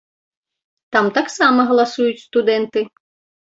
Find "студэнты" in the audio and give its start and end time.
2.27-2.79